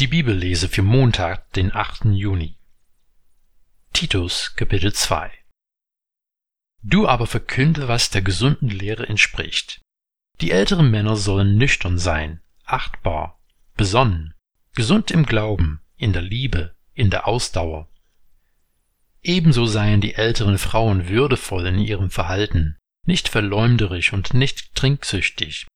Die 0.00 0.06
Bibellese 0.06 0.68
für 0.68 0.82
Montag, 0.82 1.52
den 1.54 1.74
8. 1.74 2.04
Juni. 2.04 2.56
Titus, 3.92 4.54
Kapitel 4.54 4.92
2 4.92 5.32
Du 6.84 7.08
aber 7.08 7.26
verkünde, 7.26 7.88
was 7.88 8.08
der 8.08 8.22
gesunden 8.22 8.68
Lehre 8.68 9.08
entspricht. 9.08 9.80
Die 10.40 10.52
älteren 10.52 10.88
Männer 10.92 11.16
sollen 11.16 11.56
nüchtern 11.56 11.98
sein, 11.98 12.40
achtbar, 12.64 13.40
besonnen, 13.76 14.34
gesund 14.76 15.10
im 15.10 15.26
Glauben, 15.26 15.80
in 15.96 16.12
der 16.12 16.22
Liebe, 16.22 16.76
in 16.94 17.10
der 17.10 17.26
Ausdauer. 17.26 17.88
Ebenso 19.20 19.66
seien 19.66 20.00
die 20.00 20.14
älteren 20.14 20.58
Frauen 20.58 21.08
würdevoll 21.08 21.66
in 21.66 21.80
ihrem 21.80 22.10
Verhalten, 22.10 22.76
nicht 23.04 23.28
verleumderisch 23.28 24.12
und 24.12 24.32
nicht 24.32 24.76
trinksüchtig, 24.76 25.66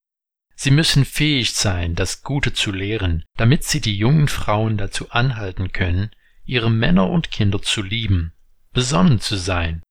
Sie 0.55 0.71
müssen 0.71 1.05
fähig 1.05 1.53
sein, 1.53 1.95
das 1.95 2.23
Gute 2.23 2.52
zu 2.52 2.73
lehren, 2.73 3.25
damit 3.37 3.64
sie 3.64 3.80
die 3.80 3.96
jungen 3.96 4.29
Frauen 4.29 4.77
dazu 4.77 5.11
anhalten 5.11 5.73
können, 5.73 6.10
ihre 6.45 6.70
Männer 6.70 7.09
und 7.09 7.30
Kinder 7.30 7.62
zu 7.62 7.83
lieben, 7.83 8.33
besonnen 8.73 9.20
zu 9.20 9.37
sein, 9.37 9.83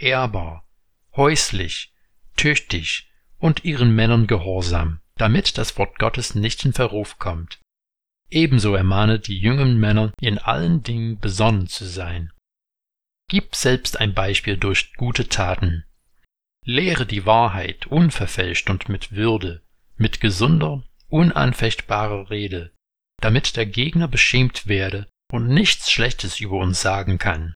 ehrbar, 0.00 0.66
häuslich, 1.14 1.92
tüchtig 2.36 3.10
und 3.38 3.64
ihren 3.64 3.94
Männern 3.94 4.26
gehorsam, 4.26 5.00
damit 5.16 5.58
das 5.58 5.76
Wort 5.78 5.98
Gottes 5.98 6.34
nicht 6.34 6.64
in 6.64 6.72
Verruf 6.72 7.18
kommt. 7.18 7.60
Ebenso 8.30 8.74
ermahne 8.74 9.18
die 9.18 9.38
jungen 9.38 9.78
Männer, 9.78 10.12
in 10.20 10.38
allen 10.38 10.82
Dingen 10.82 11.18
besonnen 11.20 11.68
zu 11.68 11.84
sein. 11.84 12.32
Gib 13.28 13.54
selbst 13.54 13.98
ein 13.98 14.14
Beispiel 14.14 14.56
durch 14.56 14.94
gute 14.94 15.28
Taten. 15.28 15.84
Lehre 16.64 17.06
die 17.06 17.26
Wahrheit 17.26 17.86
unverfälscht 17.86 18.68
und 18.70 18.88
mit 18.88 19.12
Würde, 19.12 19.62
mit 19.96 20.20
gesunder, 20.20 20.82
unanfechtbarer 21.08 22.30
Rede, 22.30 22.72
damit 23.20 23.56
der 23.56 23.66
Gegner 23.66 24.08
beschämt 24.08 24.66
werde 24.66 25.08
und 25.32 25.48
nichts 25.48 25.90
Schlechtes 25.90 26.40
über 26.40 26.58
uns 26.58 26.80
sagen 26.80 27.18
kann. 27.18 27.54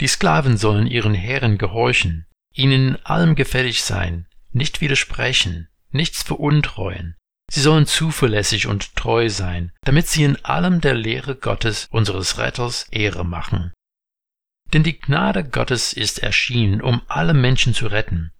Die 0.00 0.06
Sklaven 0.06 0.56
sollen 0.56 0.86
ihren 0.86 1.14
Herren 1.14 1.58
gehorchen, 1.58 2.26
ihnen 2.54 2.88
in 2.88 2.96
allem 3.04 3.34
gefällig 3.34 3.82
sein, 3.82 4.26
nicht 4.50 4.80
widersprechen, 4.80 5.68
nichts 5.90 6.22
veruntreuen. 6.22 7.16
Sie 7.50 7.60
sollen 7.60 7.86
zuverlässig 7.86 8.66
und 8.66 8.96
treu 8.96 9.28
sein, 9.28 9.72
damit 9.82 10.08
sie 10.08 10.24
in 10.24 10.42
allem 10.44 10.80
der 10.80 10.94
Lehre 10.94 11.36
Gottes, 11.36 11.86
unseres 11.90 12.38
Retters, 12.38 12.84
Ehre 12.90 13.24
machen. 13.24 13.72
Denn 14.72 14.82
die 14.82 14.98
Gnade 14.98 15.44
Gottes 15.44 15.92
ist 15.92 16.20
erschienen, 16.20 16.80
um 16.80 17.02
alle 17.08 17.34
Menschen 17.34 17.74
zu 17.74 17.86
retten, 17.88 18.32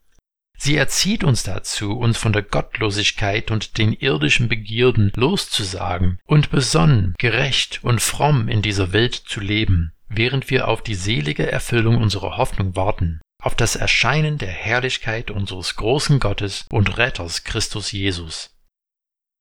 Sie 0.64 0.76
erzieht 0.76 1.24
uns 1.24 1.42
dazu, 1.42 1.98
uns 1.98 2.18
von 2.18 2.32
der 2.32 2.42
Gottlosigkeit 2.42 3.50
und 3.50 3.78
den 3.78 3.92
irdischen 3.94 4.48
Begierden 4.48 5.10
loszusagen 5.16 6.20
und 6.24 6.52
besonnen, 6.52 7.16
gerecht 7.18 7.80
und 7.82 8.00
fromm 8.00 8.46
in 8.46 8.62
dieser 8.62 8.92
Welt 8.92 9.12
zu 9.12 9.40
leben, 9.40 9.92
während 10.08 10.50
wir 10.50 10.68
auf 10.68 10.80
die 10.80 10.94
selige 10.94 11.50
Erfüllung 11.50 11.96
unserer 11.96 12.36
Hoffnung 12.36 12.76
warten, 12.76 13.20
auf 13.42 13.56
das 13.56 13.74
Erscheinen 13.74 14.38
der 14.38 14.52
Herrlichkeit 14.52 15.32
unseres 15.32 15.74
großen 15.74 16.20
Gottes 16.20 16.66
und 16.70 16.96
Retters 16.96 17.42
Christus 17.42 17.90
Jesus. 17.90 18.54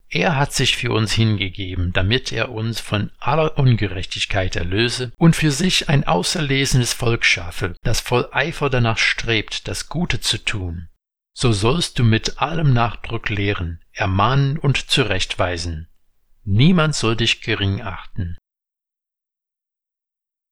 Er 0.08 0.34
hat 0.34 0.52
sich 0.52 0.76
für 0.76 0.90
uns 0.90 1.12
hingegeben, 1.12 1.92
damit 1.92 2.32
er 2.32 2.50
uns 2.50 2.80
von 2.80 3.12
aller 3.20 3.56
Ungerechtigkeit 3.56 4.56
erlöse 4.56 5.12
und 5.18 5.36
für 5.36 5.52
sich 5.52 5.88
ein 5.88 6.04
auserlesenes 6.04 6.92
Volk 6.92 7.24
schaffe, 7.24 7.76
das 7.84 8.00
voll 8.00 8.28
Eifer 8.32 8.70
danach 8.70 8.98
strebt, 8.98 9.68
das 9.68 9.88
Gute 9.88 10.20
zu 10.20 10.38
tun 10.38 10.88
so 11.34 11.52
sollst 11.52 11.98
du 11.98 12.04
mit 12.04 12.40
allem 12.40 12.72
Nachdruck 12.72 13.28
lehren, 13.28 13.82
ermahnen 13.92 14.58
und 14.58 14.90
zurechtweisen. 14.90 15.88
Niemand 16.44 16.94
soll 16.94 17.16
dich 17.16 17.40
gering 17.40 17.82
achten. 17.82 18.36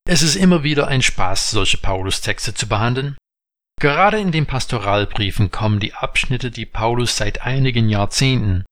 Es 0.06 0.22
ist 0.22 0.36
immer 0.36 0.62
wieder 0.62 0.88
ein 0.88 1.02
Spaß, 1.02 1.50
solche 1.50 1.78
Paulus-Texte 1.78 2.54
zu 2.54 2.68
behandeln. 2.68 3.16
Gerade 3.80 4.18
in 4.18 4.32
den 4.32 4.46
Pastoralbriefen 4.46 5.50
kommen 5.50 5.80
die 5.80 5.94
Abschnitte, 5.94 6.50
die 6.50 6.66
Paulus 6.66 7.16
seit 7.16 7.42
einigen 7.42 7.88
Jahrzehnten, 7.88 8.64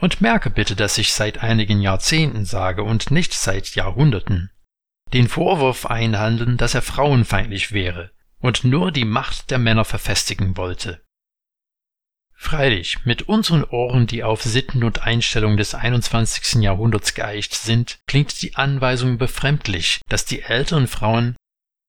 und 0.00 0.20
merke 0.20 0.50
bitte, 0.50 0.74
dass 0.74 0.98
ich 0.98 1.12
seit 1.12 1.38
einigen 1.38 1.80
Jahrzehnten 1.80 2.44
sage 2.44 2.82
und 2.82 3.10
nicht 3.10 3.32
seit 3.32 3.74
Jahrhunderten, 3.74 4.50
den 5.12 5.28
Vorwurf 5.28 5.86
einhandeln, 5.86 6.56
dass 6.56 6.74
er 6.74 6.82
frauenfeindlich 6.82 7.72
wäre 7.72 8.10
und 8.40 8.64
nur 8.64 8.90
die 8.90 9.04
Macht 9.04 9.50
der 9.50 9.58
Männer 9.58 9.84
verfestigen 9.84 10.56
wollte. 10.56 11.04
Freilich, 12.42 13.04
mit 13.04 13.22
unseren 13.28 13.62
Ohren, 13.62 14.08
die 14.08 14.24
auf 14.24 14.42
Sitten 14.42 14.82
und 14.82 15.04
Einstellungen 15.04 15.56
des 15.56 15.76
21. 15.76 16.60
Jahrhunderts 16.60 17.14
geeicht 17.14 17.54
sind, 17.54 18.00
klingt 18.08 18.42
die 18.42 18.56
Anweisung 18.56 19.16
befremdlich, 19.16 20.00
dass 20.08 20.24
die 20.24 20.42
älteren 20.42 20.88
Frauen 20.88 21.36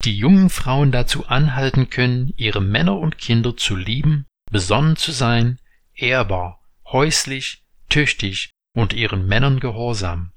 die 0.06 0.16
jungen 0.16 0.52
Frauen 0.52 0.92
dazu 0.92 1.26
anhalten 1.26 1.90
können, 1.90 2.32
ihre 2.38 2.62
Männer 2.62 3.00
und 3.00 3.18
Kinder 3.18 3.58
zu 3.58 3.76
lieben, 3.76 4.28
besonnen 4.52 4.96
zu 4.96 5.12
sein, 5.12 5.60
ehrbar, 5.96 6.62
häuslich, 6.86 7.64
tüchtig 7.90 8.52
und 8.76 8.94
ihren 8.94 9.26
Männern 9.26 9.60
gehorsam. 9.60 10.34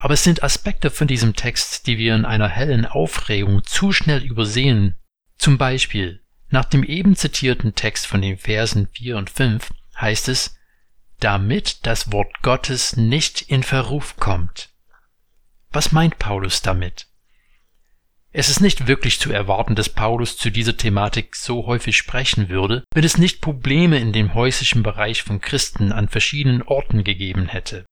Aber 0.00 0.14
es 0.14 0.22
sind 0.22 0.44
Aspekte 0.44 0.90
von 0.90 1.08
diesem 1.08 1.34
Text, 1.34 1.88
die 1.88 1.98
wir 1.98 2.14
in 2.14 2.24
einer 2.24 2.48
hellen 2.48 2.86
Aufregung 2.86 3.64
zu 3.64 3.90
schnell 3.90 4.22
übersehen. 4.22 4.94
Zum 5.36 5.58
Beispiel 5.58 6.22
nach 6.50 6.64
dem 6.64 6.84
eben 6.84 7.16
zitierten 7.16 7.74
Text 7.74 8.06
von 8.06 8.22
den 8.22 8.38
Versen 8.38 8.88
4 8.88 9.16
und 9.16 9.30
5 9.30 9.70
heißt 10.00 10.28
es, 10.28 10.56
damit 11.20 11.86
das 11.86 12.12
Wort 12.12 12.42
Gottes 12.42 12.96
nicht 12.96 13.42
in 13.42 13.62
Verruf 13.62 14.16
kommt. 14.16 14.70
Was 15.70 15.92
meint 15.92 16.18
Paulus 16.18 16.62
damit? 16.62 17.08
Es 18.30 18.48
ist 18.48 18.60
nicht 18.60 18.86
wirklich 18.86 19.18
zu 19.18 19.32
erwarten, 19.32 19.74
dass 19.74 19.88
Paulus 19.88 20.36
zu 20.36 20.50
dieser 20.50 20.76
Thematik 20.76 21.34
so 21.34 21.66
häufig 21.66 21.96
sprechen 21.96 22.48
würde, 22.48 22.84
wenn 22.92 23.04
es 23.04 23.18
nicht 23.18 23.40
Probleme 23.40 23.98
in 23.98 24.12
dem 24.12 24.34
häuslichen 24.34 24.82
Bereich 24.82 25.22
von 25.22 25.40
Christen 25.40 25.92
an 25.92 26.08
verschiedenen 26.08 26.62
Orten 26.62 27.04
gegeben 27.04 27.48
hätte. 27.48 27.86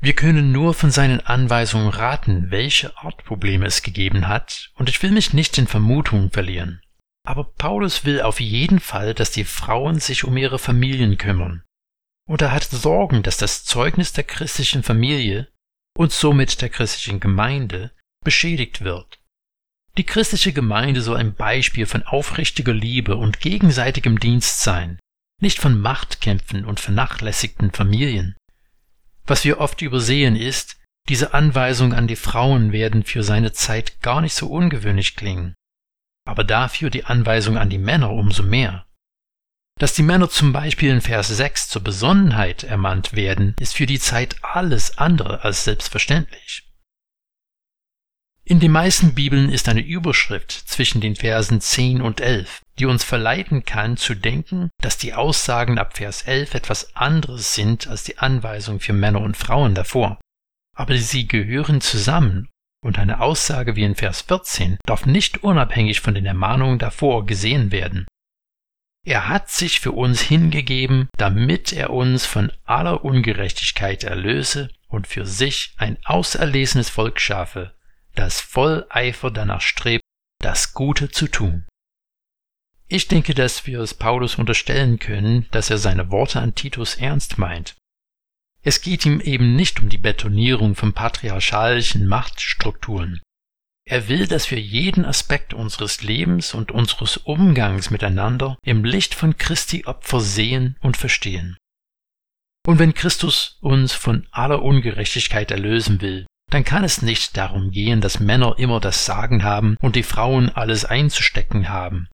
Wir 0.00 0.12
können 0.12 0.52
nur 0.52 0.74
von 0.74 0.90
seinen 0.90 1.20
Anweisungen 1.20 1.88
raten, 1.88 2.50
welche 2.50 2.96
Art 2.98 3.24
Probleme 3.24 3.66
es 3.66 3.82
gegeben 3.82 4.28
hat, 4.28 4.70
und 4.74 4.88
ich 4.88 5.02
will 5.02 5.10
mich 5.10 5.32
nicht 5.32 5.58
in 5.58 5.66
Vermutungen 5.66 6.30
verlieren. 6.30 6.80
Aber 7.28 7.44
Paulus 7.44 8.06
will 8.06 8.22
auf 8.22 8.40
jeden 8.40 8.80
Fall, 8.80 9.12
dass 9.12 9.30
die 9.30 9.44
Frauen 9.44 10.00
sich 10.00 10.24
um 10.24 10.34
ihre 10.38 10.58
Familien 10.58 11.18
kümmern. 11.18 11.62
Und 12.26 12.40
er 12.40 12.52
hat 12.52 12.64
Sorgen, 12.64 13.22
dass 13.22 13.36
das 13.36 13.66
Zeugnis 13.66 14.14
der 14.14 14.24
christlichen 14.24 14.82
Familie 14.82 15.46
und 15.94 16.10
somit 16.10 16.62
der 16.62 16.70
christlichen 16.70 17.20
Gemeinde 17.20 17.92
beschädigt 18.24 18.80
wird. 18.80 19.20
Die 19.98 20.04
christliche 20.04 20.54
Gemeinde 20.54 21.02
soll 21.02 21.18
ein 21.18 21.34
Beispiel 21.34 21.84
von 21.84 22.02
aufrichtiger 22.02 22.72
Liebe 22.72 23.16
und 23.16 23.40
gegenseitigem 23.40 24.18
Dienst 24.18 24.62
sein, 24.62 24.98
nicht 25.42 25.58
von 25.58 25.78
Machtkämpfen 25.78 26.64
und 26.64 26.80
vernachlässigten 26.80 27.72
Familien. 27.72 28.38
Was 29.26 29.44
wir 29.44 29.60
oft 29.60 29.82
übersehen 29.82 30.34
ist, 30.34 30.78
diese 31.10 31.34
Anweisungen 31.34 31.92
an 31.92 32.06
die 32.06 32.16
Frauen 32.16 32.72
werden 32.72 33.04
für 33.04 33.22
seine 33.22 33.52
Zeit 33.52 34.00
gar 34.00 34.22
nicht 34.22 34.34
so 34.34 34.46
ungewöhnlich 34.48 35.14
klingen 35.14 35.54
aber 36.28 36.44
dafür 36.44 36.90
die 36.90 37.04
Anweisung 37.04 37.56
an 37.56 37.70
die 37.70 37.78
Männer 37.78 38.10
umso 38.10 38.42
mehr. 38.42 38.84
Dass 39.78 39.94
die 39.94 40.02
Männer 40.02 40.28
zum 40.28 40.52
Beispiel 40.52 40.90
in 40.90 41.00
Vers 41.00 41.28
6 41.28 41.68
zur 41.68 41.82
Besonnenheit 41.82 42.64
ermahnt 42.64 43.14
werden, 43.14 43.54
ist 43.60 43.76
für 43.76 43.86
die 43.86 44.00
Zeit 44.00 44.36
alles 44.42 44.98
andere 44.98 45.44
als 45.44 45.64
selbstverständlich. 45.64 46.64
In 48.44 48.60
den 48.60 48.72
meisten 48.72 49.14
Bibeln 49.14 49.50
ist 49.50 49.68
eine 49.68 49.82
Überschrift 49.82 50.50
zwischen 50.52 51.00
den 51.00 51.16
Versen 51.16 51.60
10 51.60 52.02
und 52.02 52.20
11, 52.20 52.62
die 52.78 52.86
uns 52.86 53.04
verleiten 53.04 53.64
kann 53.64 53.96
zu 53.96 54.14
denken, 54.14 54.70
dass 54.80 54.96
die 54.96 55.14
Aussagen 55.14 55.78
ab 55.78 55.96
Vers 55.96 56.22
11 56.22 56.54
etwas 56.54 56.96
anderes 56.96 57.54
sind 57.54 57.86
als 57.86 58.04
die 58.04 58.18
Anweisung 58.18 58.80
für 58.80 58.94
Männer 58.94 59.20
und 59.20 59.36
Frauen 59.36 59.74
davor. 59.74 60.18
Aber 60.74 60.96
sie 60.96 61.28
gehören 61.28 61.80
zusammen 61.80 62.48
und 62.88 62.98
eine 62.98 63.20
Aussage 63.20 63.76
wie 63.76 63.84
in 63.84 63.94
Vers 63.94 64.22
14 64.22 64.78
darf 64.86 65.04
nicht 65.04 65.44
unabhängig 65.44 66.00
von 66.00 66.14
den 66.14 66.24
Ermahnungen 66.24 66.78
davor 66.78 67.26
gesehen 67.26 67.70
werden. 67.70 68.06
Er 69.06 69.28
hat 69.28 69.50
sich 69.50 69.80
für 69.80 69.92
uns 69.92 70.22
hingegeben, 70.22 71.08
damit 71.18 71.72
er 71.72 71.90
uns 71.90 72.24
von 72.24 72.50
aller 72.64 73.04
Ungerechtigkeit 73.04 74.04
erlöse 74.04 74.70
und 74.88 75.06
für 75.06 75.26
sich 75.26 75.74
ein 75.76 75.98
auserlesenes 76.04 76.88
Volk 76.88 77.20
schaffe, 77.20 77.74
das 78.14 78.40
voll 78.40 78.86
Eifer 78.88 79.30
danach 79.30 79.60
strebt, 79.60 80.02
das 80.40 80.72
Gute 80.72 81.10
zu 81.10 81.28
tun. 81.28 81.66
Ich 82.88 83.06
denke, 83.06 83.34
dass 83.34 83.66
wir 83.66 83.80
es 83.80 83.92
Paulus 83.92 84.36
unterstellen 84.36 84.98
können, 84.98 85.46
dass 85.50 85.68
er 85.68 85.76
seine 85.76 86.10
Worte 86.10 86.40
an 86.40 86.54
Titus 86.54 86.94
ernst 86.94 87.36
meint. 87.36 87.76
Es 88.62 88.80
geht 88.82 89.06
ihm 89.06 89.20
eben 89.20 89.56
nicht 89.56 89.80
um 89.80 89.88
die 89.88 89.98
Betonierung 89.98 90.74
von 90.74 90.92
patriarchalischen 90.92 92.06
Machtstrukturen. 92.06 93.20
Er 93.88 94.08
will, 94.08 94.26
dass 94.26 94.50
wir 94.50 94.60
jeden 94.60 95.06
Aspekt 95.06 95.54
unseres 95.54 96.02
Lebens 96.02 96.52
und 96.52 96.72
unseres 96.72 97.16
Umgangs 97.16 97.90
miteinander 97.90 98.58
im 98.62 98.84
Licht 98.84 99.14
von 99.14 99.38
Christi 99.38 99.86
Opfer 99.86 100.20
sehen 100.20 100.76
und 100.80 100.98
verstehen. 100.98 101.56
Und 102.66 102.78
wenn 102.78 102.92
Christus 102.92 103.56
uns 103.62 103.94
von 103.94 104.26
aller 104.30 104.62
Ungerechtigkeit 104.62 105.50
erlösen 105.50 106.02
will, 106.02 106.26
dann 106.50 106.64
kann 106.64 106.84
es 106.84 107.00
nicht 107.00 107.36
darum 107.38 107.70
gehen, 107.70 108.02
dass 108.02 108.20
Männer 108.20 108.58
immer 108.58 108.80
das 108.80 109.06
Sagen 109.06 109.42
haben 109.42 109.76
und 109.80 109.96
die 109.96 110.02
Frauen 110.02 110.50
alles 110.50 110.84
einzustecken 110.84 111.70
haben. 111.70 112.08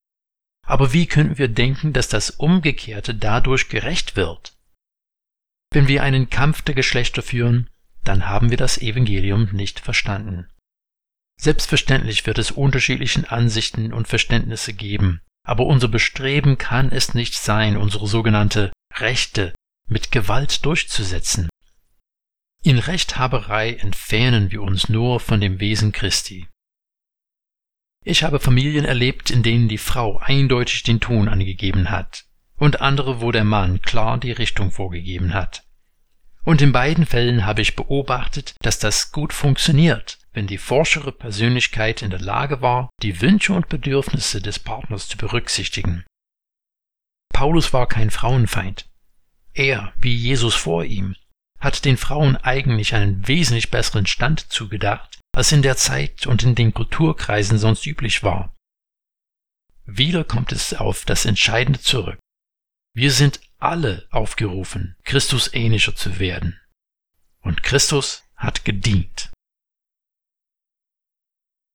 Aber 0.67 0.93
wie 0.93 1.07
könnten 1.07 1.39
wir 1.39 1.49
denken, 1.49 1.93
dass 1.93 2.09
das 2.09 2.31
Umgekehrte 2.31 3.15
dadurch 3.15 3.69
gerecht 3.69 4.15
wird? 4.15 4.54
Wenn 5.75 5.89
wir 5.89 6.05
einen 6.05 6.31
Kampf 6.31 6.63
der 6.63 6.77
Geschlechter 6.77 7.21
führen, 7.21 7.69
dann 8.05 8.29
haben 8.29 8.51
wir 8.51 8.57
das 8.57 8.79
Evangelium 8.79 9.49
nicht 9.51 9.81
verstanden. 9.81 10.47
Selbstverständlich 11.37 12.25
wird 12.27 12.39
es 12.39 12.53
unterschiedlichen 12.53 13.25
Ansichten 13.25 13.93
und 13.93 14.07
Verständnisse 14.07 14.73
geben, 14.73 15.21
aber 15.43 15.67
unser 15.67 15.89
Bestreben 15.89 16.59
kann 16.59 16.93
es 16.93 17.15
nicht 17.15 17.35
sein, 17.35 17.77
unsere 17.77 18.07
sogenannte 18.07 18.73
Rechte 18.95 19.53
mit 19.89 20.13
Gewalt 20.13 20.65
durchzusetzen. 20.65 21.49
In 22.63 22.79
Rechthaberei 22.79 23.75
entfernen 23.75 24.53
wir 24.53 24.63
uns 24.63 24.89
nur 24.89 25.19
von 25.19 25.41
dem 25.41 25.59
Wesen 25.59 25.91
Christi. 25.91 26.47
Ich 28.05 28.23
habe 28.23 28.39
Familien 28.39 28.85
erlebt, 28.85 29.29
in 29.33 29.43
denen 29.43 29.67
die 29.67 29.79
Frau 29.79 30.19
eindeutig 30.19 30.85
den 30.85 31.01
Ton 31.01 31.29
angegeben 31.29 31.91
hat 31.91 32.27
und 32.57 32.81
andere, 32.81 33.21
wo 33.21 33.33
der 33.33 33.45
Mann 33.45 33.83
klar 33.83 34.19
die 34.19 34.31
Richtung 34.31 34.71
vorgegeben 34.71 35.35
hat. 35.35 35.64
Und 36.45 36.61
in 36.61 36.73
beiden 36.73 37.07
Fällen 37.07 37.47
habe 37.47 37.63
ich 37.63 37.75
beobachtet, 37.75 38.55
dass 38.61 38.79
das 38.79 39.13
gut 39.13 39.33
funktioniert, 39.33 40.19
wenn 40.33 40.47
die 40.47 40.59
forschere 40.59 41.11
Persönlichkeit 41.11 42.03
in 42.03 42.11
der 42.11 42.21
Lage 42.21 42.61
war, 42.61 42.91
die 43.03 43.21
Wünsche 43.23 43.55
und 43.55 43.71
Bedürfnisse 43.71 44.43
des 44.43 44.59
Partners 44.59 45.09
zu 45.09 45.17
berücksichtigen. 45.17 46.05
Paulus 47.33 47.73
war 47.73 47.89
kein 47.89 48.11
Frauenfeind. 48.11 48.87
Er, 49.55 49.95
wie 49.97 50.15
Jesus 50.15 50.55
vor 50.55 50.85
ihm, 50.85 51.17
hat 51.61 51.85
den 51.87 51.97
Frauen 51.97 52.37
eigentlich 52.37 52.95
einen 52.95 53.27
wesentlich 53.27 53.71
besseren 53.71 54.07
Stand 54.07 54.53
zugedacht, 54.53 55.21
als 55.35 55.51
in 55.51 55.63
der 55.63 55.77
Zeit 55.77 56.27
und 56.27 56.43
in 56.43 56.55
den 56.55 56.75
Kulturkreisen 56.75 57.59
sonst 57.59 57.87
üblich 57.87 58.23
war. 58.23 58.55
Wieder 59.87 60.25
kommt 60.25 60.53
es 60.53 60.75
auf 60.75 61.05
das 61.05 61.25
Entscheidende 61.25 61.81
zurück. 61.81 62.19
Wir 62.95 63.11
sind 63.11 63.41
alle 63.65 64.07
aufgerufen, 64.11 64.97
Christus 65.05 65.53
ähnlicher 65.53 65.95
zu 65.95 66.19
werden. 66.19 66.61
Und 67.41 67.63
Christus 67.63 68.23
hat 68.37 68.65
gedient. 68.65 69.31